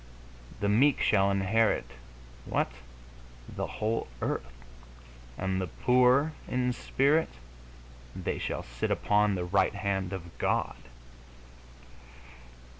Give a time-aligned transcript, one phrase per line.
[0.61, 1.85] The meek shall inherit
[2.45, 2.71] what?
[3.47, 4.51] The whole earth!
[5.37, 7.29] And the poor in spirit?
[8.15, 10.77] They shall sit upon the right hand of God!...